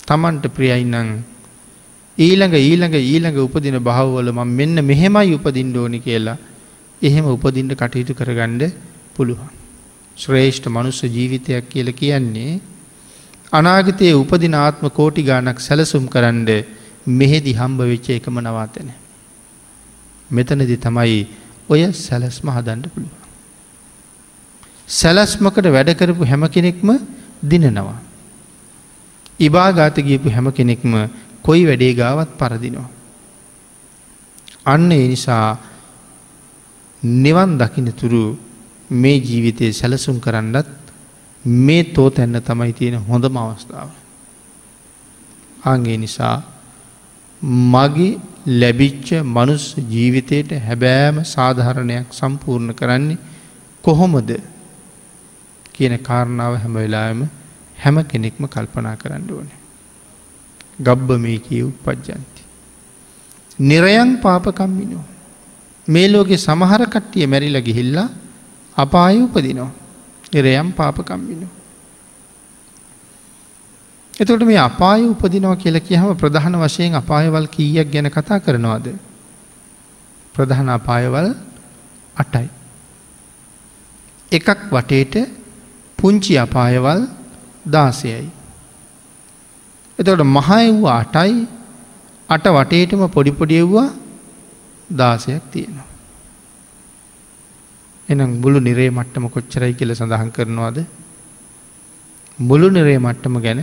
[0.00, 1.10] තමන්ට ප්‍රියයින්නං
[2.18, 6.36] ඊළඟ ඊළඟ ඊළඟ උපදින භවවල ම මෙන්න මෙහෙමයි උපදින්ඩ ඕනි කියලා
[7.02, 8.62] එහෙම උපදින්ට කටයුතු කරගණ්ඩ
[9.14, 9.50] පුළුවන්.
[10.16, 12.60] ශ්‍රේෂ්ඨ මනුස්ස ජීවිතයක් කියල කියන්නේ
[13.52, 16.46] අනාගතයේ උපදින ආත්ම කෝටි ගානක් සැලසුම් කරන්න
[17.10, 18.88] මෙහෙදි හම්බ වෙච්ච එකම නවාතන.
[20.30, 21.20] මෙතනදි තමයි
[21.68, 23.23] ඔය සැලස්ම හදන්ඩ පුළුවන්.
[24.88, 26.88] සැලස්මකට වැඩකරපු හැම කෙනෙක්ම
[27.42, 27.98] දිනනවා.
[29.40, 31.08] ඉබාගාත ගියපු හැම කෙනෙක්ම
[31.42, 32.88] කොයි වැඩේ ගාවත් පරදිනවා.
[34.66, 35.58] අන්න ඒ නිසා
[37.02, 38.38] නිවන් දකින තුරු
[38.92, 40.66] මේ ජීවිතය සැලසුම් කරන්නත්
[41.44, 43.90] මේ තෝ තැන්න තමයි තියෙන හොඳම අවස්ථාව.
[45.64, 46.36] අගේ නිසා
[47.72, 48.20] මගේ
[48.52, 53.22] ලැබිච්ච මනුස් ජීවිතයට හැබෑම සාධහරණයක් සම්පූර්ණ කරන්නේ
[53.84, 54.30] කොහොමද
[55.74, 57.28] කියන කාරණාව හැම වෙලාම
[57.84, 59.58] හැම කෙනෙක්ම කල්පනා කරන්න ඕනේ.
[60.80, 62.42] ගබ්බ මේ කිය උපද්ජන්ති.
[63.60, 65.04] නිරයන් පාපකම්මිනෝ.
[65.88, 68.08] මේ ලෝකෙ සමහර කට්ටිය මැරිල ගිහිල්ලා
[68.76, 69.70] අපාය උපදිනවා.
[70.34, 71.52] නිරයම් පාපකම්මිනෝ.
[74.20, 78.86] එතකොට මේ අපාය උපදිනවා කියල කියහම ප්‍රධාන වශයෙන් අපායවල් කීයක් ගැන කතා කරනවාද.
[80.34, 81.34] ප්‍රධාන අපායවල්
[82.16, 82.48] අටයි.
[84.32, 85.43] එකක් වටේට
[85.98, 87.00] පුංචි අපායවල්
[87.66, 88.28] දාසයයි.
[89.98, 91.46] එතකොට මහයව්වා අටයි
[92.28, 93.88] අට වටේටම පොඩිපොඩියව්වා
[94.90, 95.88] දාසයක් තියෙනවා.
[98.08, 100.78] එනම් මුළු නිරේ මට්ටම කොච්චරයි කියල සඳහන් කරනවාද
[102.38, 103.60] මුළු නිරේ මට්ටම ගැන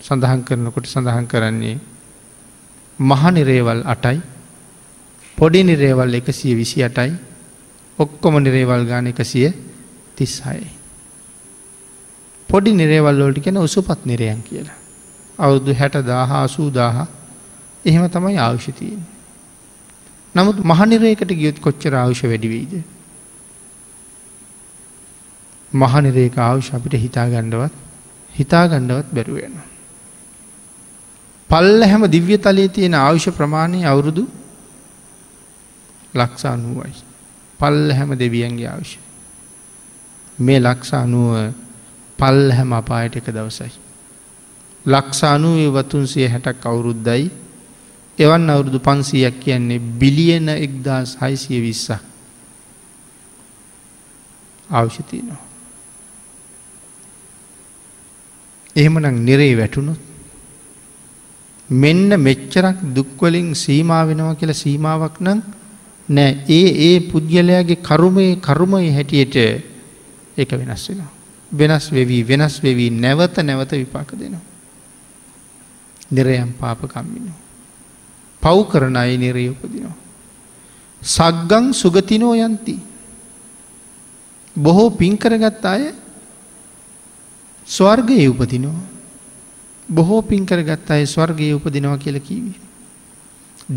[0.00, 1.76] සඳහන් කරනකොට සඳහන් කරන්නේ
[2.98, 4.18] මහ නිරේවල් අටයි
[5.38, 7.12] පොඩි නිරේවල් එකසිය විසි අටයි
[7.98, 9.52] ඔක්කොම නිරේවල් ගාන එකසිය
[10.16, 10.81] තිස්හයි.
[12.52, 14.78] පොඩි නිරේවල් ලෝටි කෙන උසුපත් නිරයන් කියලා.
[15.38, 17.06] අවුරුදු හැට දාහ අසූදාහ
[17.84, 19.02] එහෙම තමයි ආවශ්‍යතියෙන්.
[20.34, 22.74] නමුත් මහනිරේකට ගියොත් කොච්චර ආවුෂ වැඩිවීද.
[25.72, 27.74] මහනිරේක ආවුෂ අපිට හිතා ගණ්ඩවත්
[28.34, 29.56] හිතා ගණ්ඩවත් බැරුවෙන.
[31.50, 34.24] පල්ල හැම දිව්‍ය තලයේ තියෙන ආවුෂ ප්‍රමාණය අවුරුදු
[36.14, 36.92] ලක්ෂා නුවයි.
[37.60, 38.92] පල්ල හැම දෙවියන්ගේ ආවුෂ.
[40.38, 41.32] මේ ලක්ෂා නුව
[42.22, 43.72] පල් හැම අපායට එක දවසයි.
[44.84, 47.30] ලක්ෂානුවේ වතුන්සිය හැටක් අවුරුද්දයි
[48.18, 51.86] එවන් අවුරුදු පන්සීයක් කියන්නේ බිලියන එක්දස් හයිසිය විස්ස
[54.70, 55.40] අවශ්‍යතියනවා.
[58.76, 60.00] එහෙමනම් නිරේ වැටුණොත්
[61.70, 65.40] මෙන්න මෙච්චරක් දුක්වලින් සීමා වෙනවා කියලා සීමාවක් නම්
[66.08, 69.36] නෑ ඒ ඒ පුද්ගලයාගේ කරුමේ කරුමයි හැටියට
[70.36, 71.21] ඒක වෙනස් වෙනවා.
[71.52, 74.40] වෙනස් වෙවී වෙනස් වෙවී නැවත නැවත විපාක දෙනවා.
[76.12, 77.32] නිරයම් පාපකම්මිනු.
[78.42, 79.96] පව් කරන අයි නිරය උපදිනවා.
[81.02, 82.76] සග්ගං සුගතිනෝ යන්ති.
[84.56, 85.94] බොහෝ පින්කරගත් අය
[87.66, 88.80] ස්වර්ගය උපදිනවා.
[89.90, 92.60] බොහෝ පින්කරගත් අය ස්වර්ගය උපදිනවා කියල කීවී.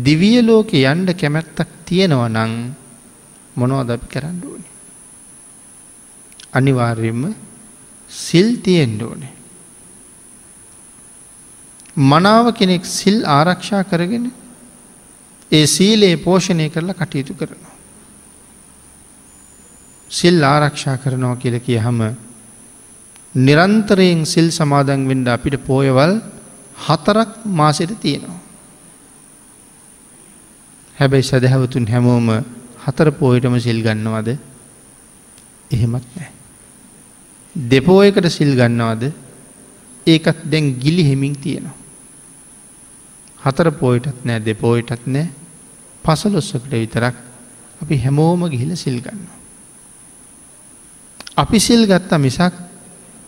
[0.02, 2.52] දිවිය ලෝක යන්ඩ කැමැත්තක් තියෙනව නං
[3.56, 4.72] මොනවද අපි කරන්න ඕනේ.
[6.52, 7.45] අනිවාර්යෙන්ම
[8.10, 9.32] සිල් තියෙන්ඩ ඕනේ.
[11.96, 14.30] මනාව කෙනෙක් සිල් ආරක්ෂා කරගෙන
[15.52, 17.74] ඒ සීලයේ පෝෂණය කරලා කටයුතු කරනවා.
[20.10, 22.00] සිල් ආරක්ෂා කරනවා කියල කිය හම
[23.34, 26.20] නිරන්තරයෙන් සිල් සමාදන් වෙන්ඩ අපිට පෝයවල්
[26.76, 28.40] හතරක් මාසෙට තියෙනවා.
[30.96, 32.28] හැබැයි සැදැහැවතුන් හැමෝම
[32.84, 34.28] හතර පෝයටම සිල් ගන්නවද
[35.70, 36.35] එහෙමත් නෑ.
[37.56, 39.12] දෙපෝයකට සිල් ගන්නවද
[40.06, 41.74] ඒකත් දැන් ගිලි හෙමින් තියෙනවා.
[43.40, 45.30] හතර පෝයටත් නෑ දෙපෝයටත් නෑ
[46.04, 47.16] පසලොස්සකට විතරක්
[47.82, 49.38] අපි හැමෝම ගිහිල සිල් ගන්නවා.
[51.36, 52.54] අපි සිල් ගත්තා මිසක්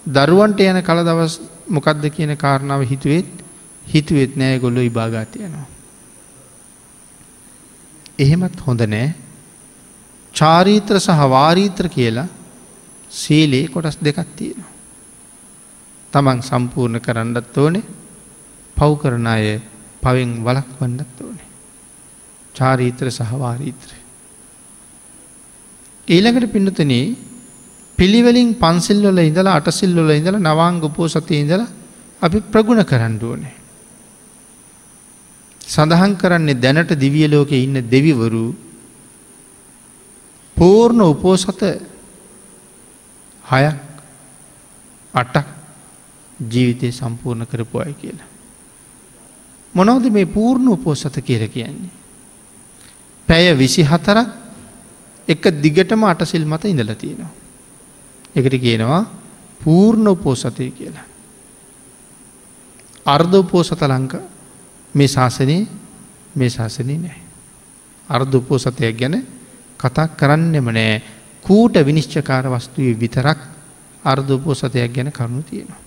[0.07, 3.33] දරුවන්ට යන කල දවස් මොකක්ද කියන කාරණාව හිතුවෙත්
[3.85, 5.67] හිතුවෙත් නෑ ගොල්ලො ඉභාගාතයනවා.
[8.19, 9.15] එහෙමත් හොඳ නෑ
[10.35, 12.29] චාරීත්‍ර සහ වාරීත්‍ර කියලා
[13.11, 14.73] සීලේ කොටස් දෙකක් තියෙනවා.
[16.13, 17.83] තමන් සම්පූර්ණ කරන්නත් ඕනේ
[18.77, 19.61] පව් කරන අය
[20.03, 21.49] පවෙන් වලක් වන්නත් ඕනේ.
[22.55, 23.97] චාරීත්‍ර සහවාරීත්‍රය.
[26.09, 27.17] ඊළඟට පින්නතනේ
[27.99, 31.69] පිළිවෙලින් පන්සිල්වල ඉඳලා අටසිල්වල ඉඳලා නවාංග උපෝ සතිය ඉඳලා
[32.23, 33.55] අපි ප්‍රගුණ කරන්න ඕනේ.
[35.61, 38.47] සඳහන් කරන්නේ දැනට දිවිය ලෝකෙ ඉන්න දෙවිවරු
[40.57, 41.63] පූර්ණ උපෝසත
[43.49, 43.77] හයක්
[45.15, 45.47] අටක්
[46.39, 48.29] ජීවිතය සම්පූර්ණ කරපු අය කියලා.
[49.75, 51.91] මොනවද මේ පූර්ණ උපෝසත කියර කියන්නේ.
[53.29, 54.29] පැය විසි හතරක්
[55.29, 57.33] එක දිගටම අටසිල් මත ඉඳල තියෙනවා.
[58.35, 59.05] එකට කියනවා
[59.61, 61.07] පූර්ණ උපෝසතය කියලා.
[63.07, 64.15] අර්ධ උපෝසත ලංක
[64.95, 65.67] මේ ශාසනයේ
[66.35, 67.21] මේ ශාසනය නෑ.
[68.09, 69.27] අර්ධ උපෝසතයක් ගැන
[69.79, 73.39] කතා කරන්නෙම නෑ කූට විනිශ්චකාර වස්තුවේ විතරක්
[74.05, 75.81] අර්ධ උපෝසතයක් ගැන කරුණු තියෙනවා.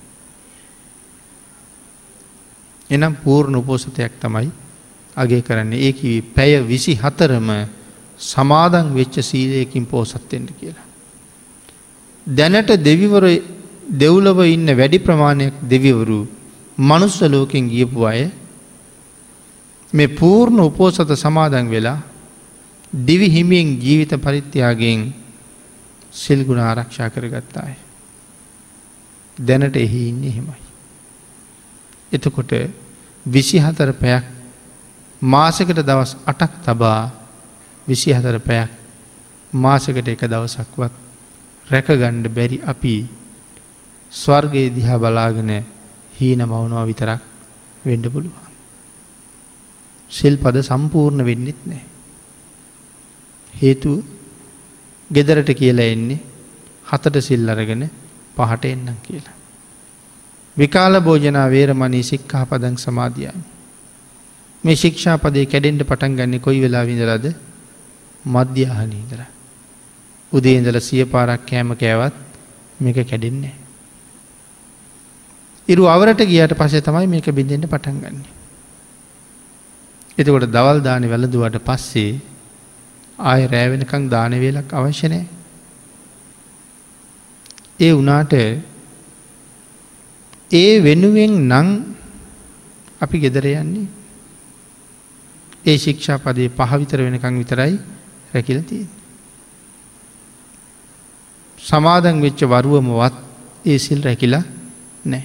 [2.90, 4.50] එනම් පූර්ණ උපෝසතයක් තමයි
[5.16, 7.50] අගේ කරන්නේ ඒ පැය විසි හතරම
[8.20, 10.86] සමාදන් වෙච්ච සීලයකින් පෝසත්තෙන්ට කියලා.
[12.28, 13.26] දැනට දෙවිවර
[13.94, 16.20] දෙව්ලව ඉන්න වැඩි ප්‍රමාණයක් දෙවිවරු
[16.80, 18.30] මනුස්ස ලෝකෙන් ගියපු අය
[19.94, 22.00] මේ පූර්ණ උපෝසත සමාදන් වෙලා
[22.94, 25.21] දිවි හිමියෙන් ජීවිත පරිත්‍යයාගෙන්
[26.14, 27.76] සිල්ගුණ ආරක්ෂා කරගත්තාය.
[29.38, 30.60] දැනට එහි ඉන්න එහෙමයි.
[32.12, 32.52] එතකොට
[33.26, 34.26] විසි හතර පැයක්
[35.22, 37.12] මාසකට දවස් අටක් තබා
[37.88, 38.70] විසි හතර පැයක්
[39.54, 40.94] මාසකට එක දවසක්වත්
[41.68, 42.96] රැකගණ්ඩ බැරි අපි
[44.12, 45.52] ස්වර්ගයේ දිහා බලාගෙන
[46.14, 47.22] හීන මවුනවා විතරක්
[47.86, 48.52] වෙන්ඩ පුළුවන්.
[50.12, 51.84] සිල් පද සම්පූර්ණ වෙන්නෙත් නෑ.
[53.54, 54.04] හේතුව
[55.12, 56.20] ගෙදරට කියලා එන්නේ
[56.86, 57.84] හතට සිල් අරගෙන
[58.38, 59.38] පහට එන්නම් කියලා.
[60.58, 63.40] විකාල භෝජනා වේරමණී සික්කා පදං සමාධියන්.
[64.64, 67.26] මේ ශික්ෂාපදේ කැඩෙන්ට පටන් ගන්න කොයි වෙලා විඳරද
[68.26, 69.22] මධ්‍යහනීදර.
[70.32, 72.16] උදේන්දල සිය පාරක් කෑම කෑවත්
[72.80, 73.56] මේක කැඩෙන්නේ.
[75.68, 78.20] ඉරු අවරට ගියට පසේ තමයි මේක බිඳෙන්ට පටන් ගන්න.
[80.18, 82.20] එතකොට දවල් දාන වැලදුවට පස්සේ
[83.22, 85.26] ආය රෑවෙනකං දානවේලක් අවශ්‍යනෑ.
[87.80, 88.34] ඒ වනාට
[90.52, 91.68] ඒ වෙනුවෙන් නං
[93.02, 93.88] අපි ගෙදර යන්නේ
[95.66, 97.76] ඒ ශික්ෂා පදේ පහවිතර වෙනකං විතරයි
[98.34, 98.86] රැකිලතිය.
[101.58, 103.16] සමාදන් වෙච්ච වරුවමවත්
[103.66, 104.44] ඒ සිල් රැකිලා
[105.06, 105.24] නෑ.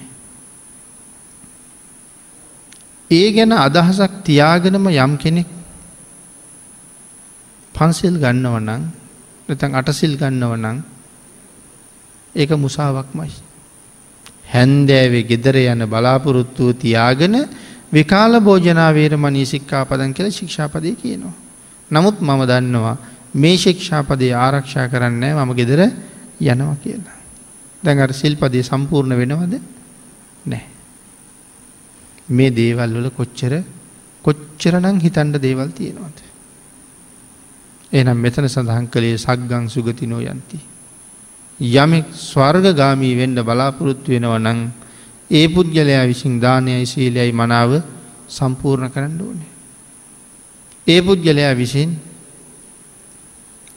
[3.11, 5.56] ඒ ගැන අදහසක් තියාගෙනම යම් කෙනෙක්
[7.77, 8.83] පන්සිල් ගන්නව නං
[9.47, 10.77] නැතන් අටසිල් ගන්නව නං
[12.35, 13.31] ඒක මුසාවක්මයි.
[14.47, 17.35] හැන්දෑවේ ගෙදර යන බලාපොරොත්තුව තියාගෙන
[17.89, 21.35] විකාල භෝජනාවේර මනී සික්කා පදන් කියල ශික්ෂාපදය කියනවා.
[21.91, 22.97] නමුත් මම දන්නවා
[23.33, 25.81] මේ ශික්ෂාපදේ ආරක්ෂා කරන්නේ මම ගෙදර
[26.41, 27.17] යනවා කියලා.
[27.83, 29.53] දැඟට සිල්පදේ සම්පූර්ණ වෙනවද
[30.45, 30.65] නෑ.
[32.29, 33.53] මේ දේවල් වල කොච්චර
[34.23, 36.17] කොච්චරනං හිතන්ඩ දේවල් තියෙනවාද.
[37.91, 40.59] එනම් මෙතන සඳහන් කළේ සක්ගං සුගතිනෝ යන්ති.
[41.59, 44.59] යමෙක් ස්වර්ගගාමී වෙන්න බලාපොරොත්තු වෙනව නං
[45.29, 47.71] ඒ පුද්ගලයා විසින් දානයයි සීලයයි මනාව
[48.29, 49.51] සම්පූර්ණ කරන්න ඕනේ.
[50.87, 51.95] ඒ පුද්ගලයා විසින්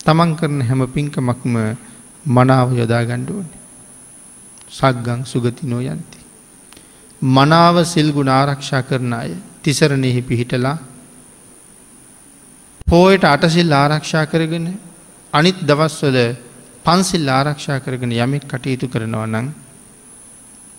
[0.00, 1.54] තමන් කරන හැම පින්කමක්ම
[2.26, 3.58] මනාව යොදා ගණ්ඩ ඕනේ.
[4.68, 6.18] සක්ගං සුගතිනෝ යන්ති.
[7.22, 9.30] මනාව සිල්ගුණ ආරක්ෂා කරන අය
[9.62, 10.78] තිසරණෙහි පිහිටලා
[12.90, 14.66] පෝයට අටසිල් ආරක්ෂා කරගෙන
[15.32, 16.18] අනිත් දවස්වල
[16.84, 19.48] පන්සිල් ආරක්ෂා කරගෙන යමෙක් කටයුතු කරනවා නං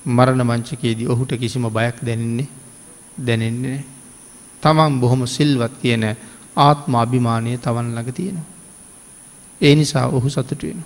[0.06, 2.50] මරණ මංචකයේදී ඔහුට කිසිම බයක් දැනෙන්නේ
[3.20, 3.80] දැනෙන්නේ
[4.64, 6.04] තමන් බොහොම සිල්වත් කියන
[6.58, 8.50] ආත්ම අභිමානය තවන් ළඟ තියෙනවා.
[9.62, 10.84] ඒ නිසා ඔහු සතුට වෙන.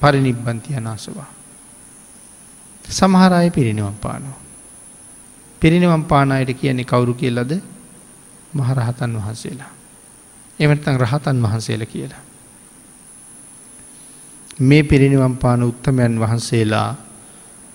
[0.00, 1.30] පරිනිබ්බන්ති අනාසවා.
[2.84, 4.38] සමහරය පිරිනිවම් පානවා.
[5.62, 7.52] පිරිනිවම් පානායට කියන්නේ කවුරු කියලද
[8.52, 9.72] මහරහතන් වහන්සේලා.
[10.58, 12.22] එමටතන් රහතන් වහන්සේල කියලා.
[14.60, 16.90] මේ පිරිනිවම් පාන උත්තමයන් වහන්සේලා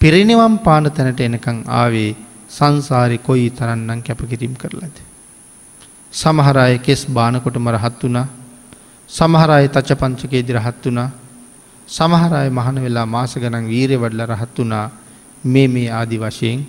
[0.02, 2.16] පිරිනිවම් පාන තැනට එනකං ආවේ
[2.50, 4.98] සංසාරි කොයි තරන්නම් කැපකිරීම් කරලද.
[6.14, 8.28] සමහරය කෙස් බානකොටම රහත් වුණා
[9.10, 11.10] සමහරය තච්ච පංචකේදි රහත් වුණා
[11.88, 14.86] සමහරය මහන වෙලා මාස ගනන් වීරය වඩල රහත් වුණා
[15.44, 16.60] මේ මේ ආදි වශයෙන්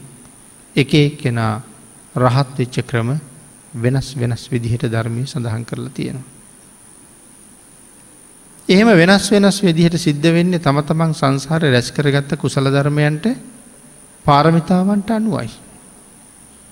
[0.76, 1.54] එක කෙනා
[2.14, 3.08] රහත් වෙච්ච ක්‍රම
[3.74, 6.38] වෙනස් වෙනස් විදිහට ධර්මය සඳහන් කරලා තියෙනවා.
[8.68, 13.26] එහෙම වෙනස් වෙනස් විදිහට සිද්ධ වෙන්නේ තම තමන් සංසාර රැස් කරගත්ත කුසල ධර්මයන්ට
[14.24, 15.50] පාරමිතාවන්ට අනුවයි.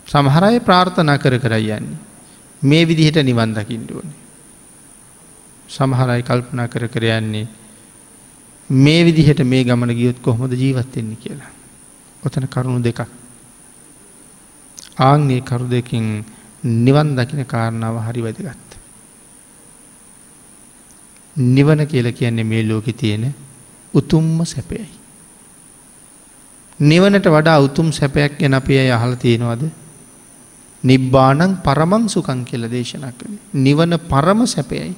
[0.07, 1.99] සමහරය ප්‍රාර්ථනා කර කරයි යන්නේ.
[2.63, 4.17] මේ විදිහට නිවන් දකිින්ට ඕනේ.
[5.69, 7.49] සමහරයි කල්පනා කර කර යන්නේ
[8.71, 11.51] මේ විදිහට මේ ගමන ගියොත් කොහොමද ජීවත්වෙන්නේ කියලා.
[12.23, 13.07] ඔතන කරුණු දෙකක්.
[14.99, 16.25] ආංගේ කරු දෙකින්
[16.67, 18.71] නිවන් දකින කාරණාව හරි වැදගත්.
[21.37, 23.35] නිවන කියල කියන්නේ මේ ලෝකෙ තියෙන
[23.95, 24.89] උතුම්ම සැපයයි.
[26.81, 29.63] නිවනට වඩා උතුම් සැපයක් ගැන අපේ අය අහල තියෙනවද
[30.85, 33.41] නිබ්බානං පරමං සුකං කියල දේශනා කළේ.
[33.55, 34.95] නිවන පරම සැපයයි.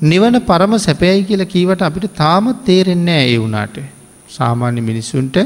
[0.00, 3.76] නිවන පරම සැපයයි කියල කීවට අපිට තාමත් තේරෙන්නේ ඒ වුනාට
[4.28, 5.36] සාමාන්‍ය මිනිස්සුන්ට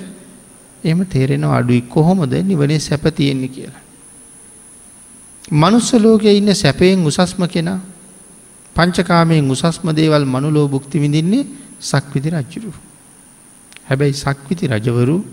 [0.84, 3.87] එම තේරෙනවා අඩුයි කොහොමද නිවනේ සැප තියෙන්නේ කියලා.
[5.50, 7.80] මනුස්ස ලෝකයේ ඉන්න සැපයෙන් උසස්ම කෙනා
[8.76, 11.46] පංචකාමයෙන් උසස්ම දේවල් මනුලෝ බුක්ති විඳින්නේ
[11.80, 12.72] සක්විති රජ්ජුරු.
[13.88, 15.24] හැබැයි සක්විති රජවරු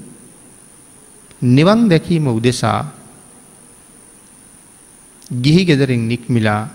[1.41, 2.79] නිවන් දැකීම උදෙසා
[5.33, 6.69] ගිහි ගෙදරින් නික්මිලා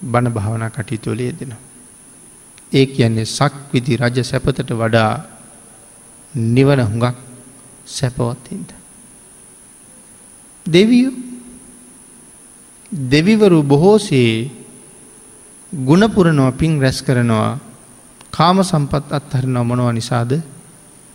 [0.00, 1.54] බණ භාවනා කටයුතුවලේ දෙන.
[2.72, 5.12] ඒ කියන්නේ සක්විති රජ සැපතට වඩා
[6.34, 7.16] නිවන හුඟක්
[7.86, 8.70] සැපවත්තින්ට.
[10.66, 11.27] දෙවියෝ
[12.92, 14.50] දෙවිවරු බොහෝසේ
[15.72, 17.58] ගුණපුරනවා පින් රැස් කරනවා
[18.30, 20.40] කාම සම්පත් අත්හරි නොමනවා නිසාද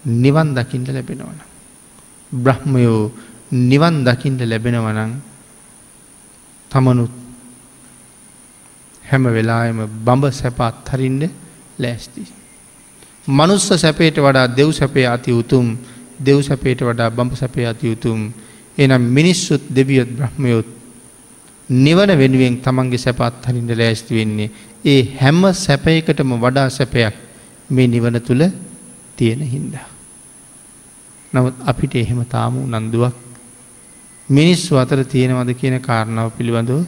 [0.06, 1.40] නිවන් දකිින්ට ලැබෙනවන.
[2.32, 3.12] බ්‍රහ්මයෝ
[3.52, 5.14] නිවන් දකිින්ට ලැබෙනවනං
[6.72, 7.14] තමනුත්
[9.04, 11.24] හැම වෙලායම බඹ සැපත් හරින්ඩ
[11.80, 12.22] ලෑස්ති.
[13.28, 15.78] මනුස්ස සැපේට වඩා දෙව් සැපේ අති උතුම්
[16.20, 18.32] දෙව් සැපේට වඩා බඹ සැපේ අති උතුම්
[18.78, 20.83] එනම් මිනිස්සුත් දෙවියොත් බ්‍රහ්මයොත්
[21.69, 24.49] නිවන වෙනුවෙන් තමන්ගේ සැපත් හරින්ට ලෑස්ති වෙන්නේ
[24.86, 27.15] ඒ හැම සැපයකටම වඩා සැපයක්
[27.69, 28.43] මේ නිවන තුළ
[29.15, 29.88] තියෙන හින්දා.
[31.34, 33.15] නමුත් අපිට එහෙම තාම නන්දුවක්
[34.30, 36.84] මිනිස්සු අතර තියෙනවද කියන කාරණාව පිළිබඳව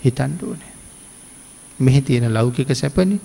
[0.00, 0.72] හිතන්ට ඕනේ.
[1.78, 3.20] මෙහි තියෙන ලෞකික සැපනි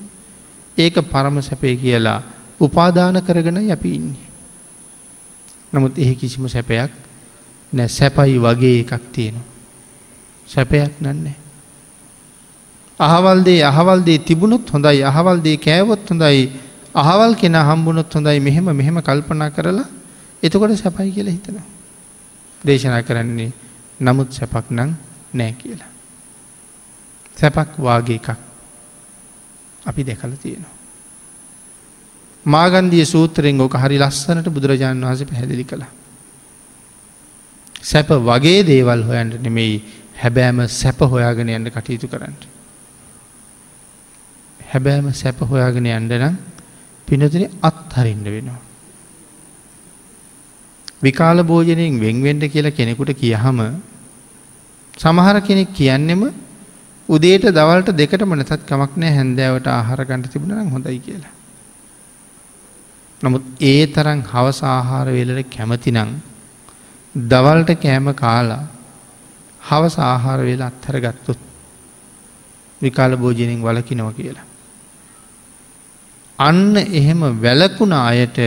[0.77, 2.21] ඒක පරම සැපේ කියලා
[2.60, 4.27] උපාදාන කරගෙන යැපි ඉන්නේ.
[5.73, 6.91] නමුත් එහි කිසිම සැපයක්
[7.73, 9.53] නෑ සැපයි වගේ එකක් තියෙනවා.
[10.47, 11.36] සැපයක් නන්නේ.
[12.99, 16.51] අහවල්දේ අහවල්දේ තිබුණොත් හොඳයි අහවල්දේ කෑවොත් හොඳයි
[16.95, 19.88] අහවල් කෙන හම්බුණොත් හොඳයි මෙහෙම මෙහෙම කල්පනා කරලා
[20.43, 21.65] එතකොට සැපයි කියලා හිතනවා.
[22.62, 23.51] දේශනා කරන්නේ
[23.99, 24.93] නමුත් සැපක් නං
[25.34, 25.91] නෑ කියලා.
[27.38, 28.29] සැපක් වාගේ එකක්
[29.86, 30.74] අපි දැකල තියෙනවා.
[32.45, 35.84] මාගන්දිය සූත්‍රයෙන් ඕක හරි ලස්සනට බුදුරජාණන් වහස පැහැදිලි කළ.
[37.82, 42.36] සැප වගේ දේවල් හොයන්ට නෙමෙයි හැබෑම සැප හොයාගෙන යන්න කටයුතු කරන්න.
[44.59, 46.36] හැබෑම සැප හොයාගෙන යන්ඩ නම්
[47.07, 48.61] පිනතින අත්හරින්ඩ වෙනවා.
[51.01, 53.59] විකාල භෝජනයෙන් වෙන්වෙන්ඩ කියලා කෙනෙකුට කියහම
[54.97, 56.24] සමහර කෙනෙක් කියන්නෙම
[57.09, 61.34] උදේට දවල්ට දෙකට මනතත් කමක් නෑ හැන්දෑවට ආහාරගණඩ තිබුණනම් හොඳයි කියලා.
[63.22, 66.14] නමුත් ඒ තරන් හවස ආහාර වෙලට කැමතිනං
[67.16, 68.64] දවල්ට කෑම කාලා
[69.64, 71.39] හවස ආහාර වෙලා අත්හර ගත්තුත්
[72.82, 74.47] විකාල භෝජනයෙන් වලකිනව කියලා.
[76.39, 78.39] අන්න එහෙම වැලකුණ අයට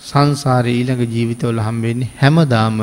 [0.00, 2.78] සංසාරය ඊළඟ ජීවිතවල හම්බෙන්නේ හැමදාම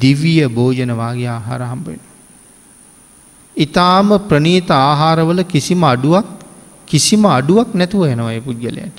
[0.00, 2.00] දිවිය භෝජනවාගේ ආහාර හම්බෙන.
[3.56, 6.28] ඉතාම ප්‍රනීත ආහාරවල කිසිම අඩුවක්
[6.88, 8.98] කිසිම අඩුවක් නැතුව යනවය පුද්ගලයට.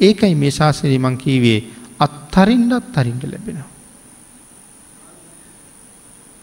[0.00, 1.60] ඒකයි මේ ශාසනය මං කීවේ
[1.98, 3.71] අත්තරින්ට අත්තරින්ට ලැබෙනවා.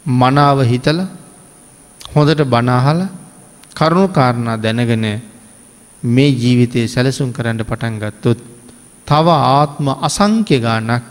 [0.10, 1.00] මනාව හිතල
[2.02, 3.02] හොඳට බනාහල
[3.72, 5.06] කරුණු කාරණා දැනගෙන
[6.04, 8.40] මේ ජීවිතයේ සැලසුම් කරන්න පටන් ගත්තොත්
[9.08, 11.04] තව ආත්ම අසංක්‍ය ගානක්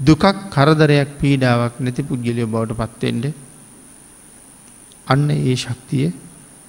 [0.00, 3.26] දුකක් කරදරයක් පීඩාවක් නැති පුද්ගලිය බවට පත්තෙන්ට
[5.06, 6.06] අන්න ඒ ශක්තිය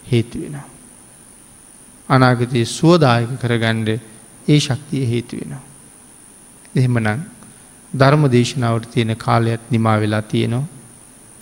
[0.03, 0.67] හේතු වෙනවා.
[2.09, 3.89] අනාගතයේ සුවදායක කරගණ්ඩ
[4.47, 5.63] ඒ ශක්තිය හේතු වෙනවා.
[6.75, 7.21] එහෙමනම්
[7.95, 10.67] ධර්ම දේශනාවට තියෙන කාලයක් නිමා වෙලා තියෙනවා.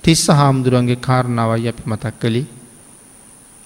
[0.03, 2.45] තිස්ස හාමුදුරුවන්ගේ කාරණාවයි අපි මතක් කළේ.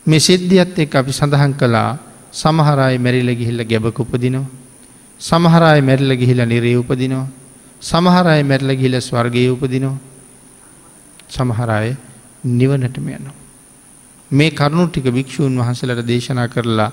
[0.05, 1.97] මේ සිද්ධියත් එක් අපි සඳහන් කළා
[2.33, 4.45] සමහරයි මැරිල ගිහිල්ල ගැබක උපදිනවා.
[5.21, 7.27] සමහරයි මැරිල ගිහිල නිරේ උපදිනවා.
[7.81, 9.97] සමහරය මැරල ගිහිල ස්වර්ගය උපදිනවා.
[11.29, 11.95] සමහරය
[12.43, 13.35] නිවනටම යනවා.
[14.31, 16.91] මේ කරුණු ටික භික්‍ෂූන් වහන්සලට දේශනා කරලා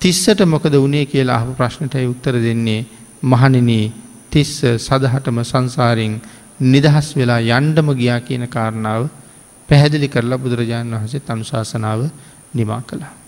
[0.00, 2.86] තිස්සට මොකද වනේ කියලා අහ ප්‍රශ්නටයි උත්තර දෙන්නේ
[3.22, 3.92] මහනිනී
[4.32, 6.14] තිස්ස සදහටම සංසාරෙන්
[6.64, 9.04] නිදහස් වෙලා යන්ඩම ගියා කියන කාරණාව
[9.68, 12.00] පැහැදිලි කරලා බුදුරජාණන් වහසේ තනුශාසනාව
[12.54, 13.25] නිමා කළා.